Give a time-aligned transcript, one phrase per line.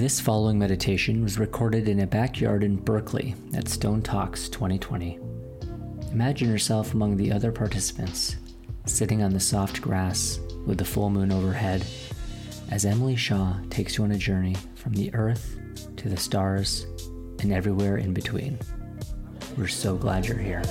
[0.00, 5.18] This following meditation was recorded in a backyard in Berkeley at Stone Talks 2020.
[6.10, 8.36] Imagine yourself among the other participants,
[8.86, 11.84] sitting on the soft grass with the full moon overhead,
[12.70, 15.58] as Emily Shaw takes you on a journey from the earth
[15.98, 16.86] to the stars
[17.40, 18.58] and everywhere in between.
[19.58, 20.62] We're so glad you're here.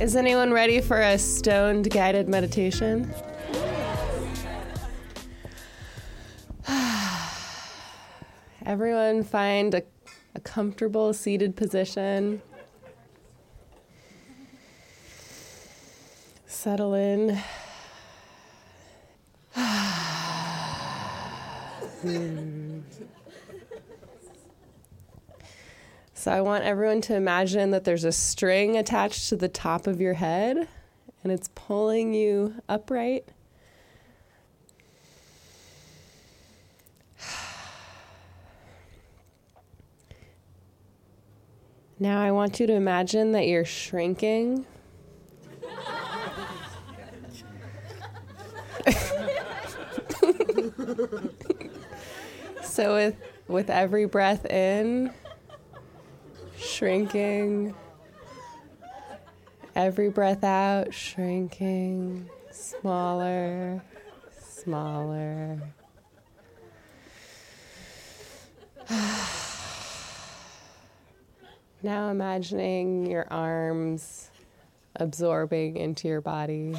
[0.00, 3.08] Is anyone ready for a stoned guided meditation?
[8.72, 9.82] Everyone find a,
[10.34, 12.40] a comfortable seated position.
[16.46, 17.38] Settle in.
[26.14, 30.00] So I want everyone to imagine that there's a string attached to the top of
[30.00, 30.68] your head
[31.22, 33.28] and it's pulling you upright.
[41.98, 44.66] Now I want you to imagine that you're shrinking.
[52.62, 53.16] so with
[53.48, 55.12] with every breath in,
[56.56, 57.74] shrinking.
[59.74, 63.82] Every breath out, shrinking, smaller,
[64.38, 65.62] smaller.
[71.84, 74.30] Now imagining your arms
[74.94, 76.76] absorbing into your body.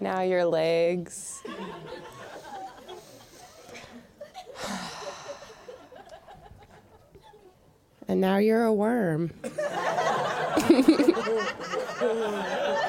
[0.00, 1.42] now your legs.
[8.06, 9.32] And now you're a worm.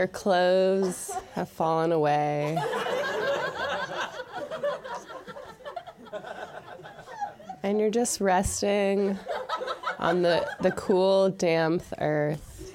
[0.00, 2.56] Your clothes have fallen away.
[7.62, 9.18] And you're just resting
[9.98, 12.74] on the, the cool, damp earth.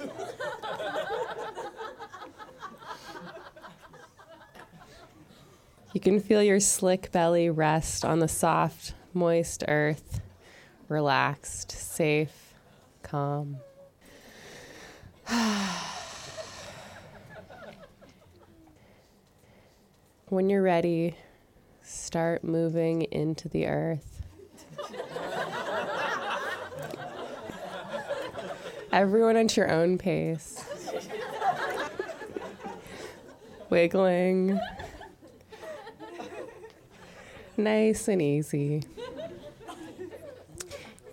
[5.92, 10.20] You can feel your slick belly rest on the soft, moist earth,
[10.88, 12.54] relaxed, safe,
[13.02, 13.56] calm.
[20.28, 21.16] When you're ready,
[21.84, 24.24] start moving into the earth.
[28.90, 30.64] Everyone at your own pace.
[33.70, 34.58] Wiggling.
[37.56, 38.82] Nice and easy.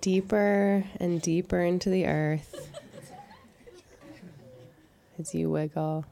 [0.01, 2.71] Deeper and deeper into the earth
[5.19, 6.03] as you wiggle.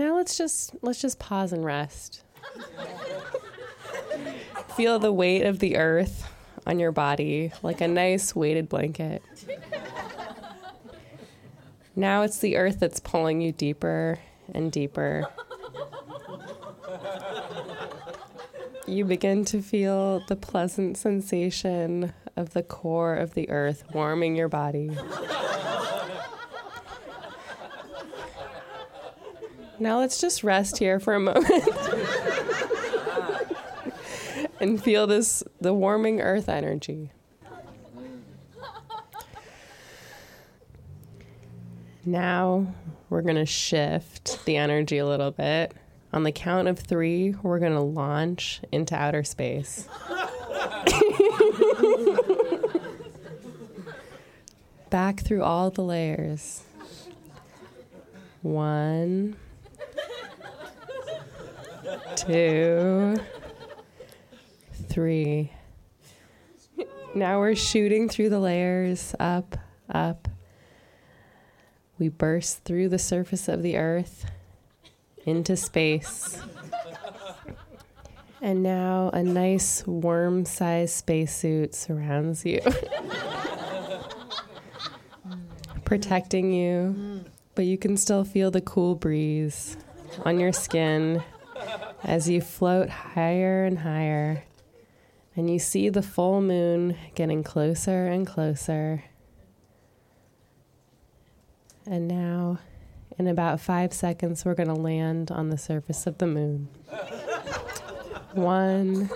[0.00, 2.22] Now let's just let's just pause and rest.
[4.74, 6.26] Feel the weight of the earth
[6.66, 9.22] on your body like a nice weighted blanket.
[11.94, 14.18] Now it's the earth that's pulling you deeper
[14.54, 15.26] and deeper.
[18.86, 24.48] You begin to feel the pleasant sensation of the core of the earth warming your
[24.48, 24.96] body.
[29.80, 31.46] Now let's just rest here for a moment
[34.60, 37.12] and feel this the warming earth energy.
[42.04, 42.74] Now
[43.08, 45.72] we're going to shift the energy a little bit.
[46.12, 49.88] On the count of three, we're going to launch into outer space.
[54.90, 56.64] Back through all the layers.
[58.42, 59.36] One
[62.20, 63.16] two,
[64.88, 65.50] three.
[67.14, 69.56] Now we're shooting through the layers, up,
[69.88, 70.28] up.
[71.98, 74.30] We burst through the surface of the earth
[75.24, 76.40] into space.
[78.42, 82.60] And now a nice worm sized spacesuit surrounds you,
[85.84, 87.24] protecting you,
[87.54, 89.76] but you can still feel the cool breeze
[90.24, 91.22] on your skin
[92.04, 94.44] as you float higher and higher,
[95.36, 99.04] and you see the full moon getting closer and closer.
[101.86, 102.58] And now,
[103.18, 106.68] in about five seconds, we're going to land on the surface of the moon.
[108.32, 109.10] One.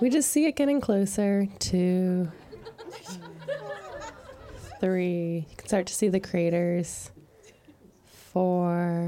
[0.00, 1.46] We just see it getting closer.
[1.58, 2.30] Two.
[4.80, 5.46] Three.
[5.48, 7.10] You can start to see the craters.
[8.04, 9.03] Four.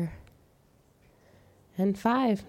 [1.79, 2.45] And five.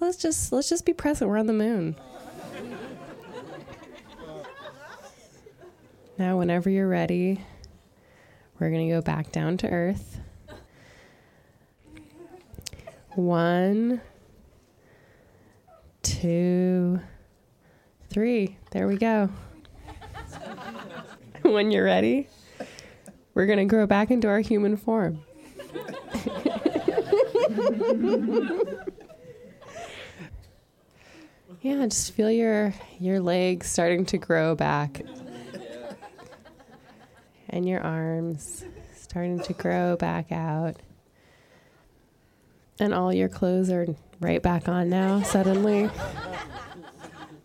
[0.00, 1.30] Let's just let's just be present.
[1.30, 1.96] We're on the moon.
[6.18, 7.40] Now, whenever you're ready,
[8.58, 10.20] we're to go back down to earth.
[13.14, 14.02] One,
[16.02, 17.00] two,
[18.10, 18.58] three.
[18.70, 19.30] There we go.
[21.42, 22.28] when you're ready,
[23.34, 25.20] we're going to grow back into our human form.
[31.60, 35.02] yeah, just feel your your legs starting to grow back
[37.50, 38.64] and your arms
[38.96, 40.76] starting to grow back out.
[42.78, 43.86] And all your clothes are
[44.20, 45.90] right back on now, suddenly.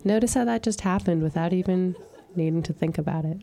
[0.04, 1.96] Notice how that just happened without even
[2.36, 3.42] needing to think about it.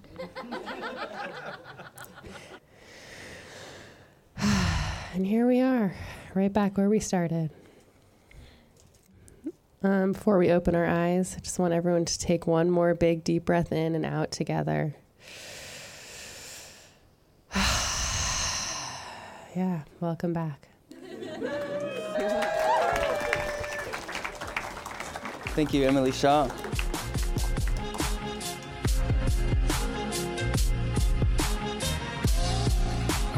[5.14, 5.94] And here we are,
[6.34, 7.50] right back where we started.
[9.82, 13.22] Um, before we open our eyes, I just want everyone to take one more big
[13.24, 14.94] deep breath in and out together.
[19.54, 20.68] yeah, welcome back.
[25.54, 26.48] Thank you, Emily Shaw.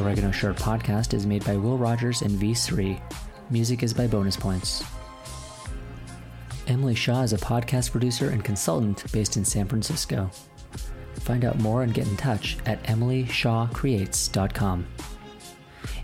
[0.00, 3.00] Oregano Shirt podcast is made by Will Rogers and V3.
[3.50, 4.82] Music is by Bonus Points.
[6.66, 10.28] Emily Shaw is a podcast producer and consultant based in San Francisco.
[11.20, 14.86] Find out more and get in touch at emilyshawcreates.com.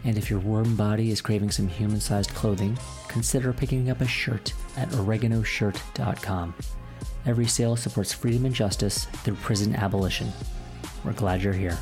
[0.05, 2.79] And if your warm body is craving some human sized clothing,
[3.09, 6.55] consider picking up a shirt at oreganoshirt.com.
[7.27, 10.33] Every sale supports freedom and justice through prison abolition.
[11.05, 11.79] We're glad you're here.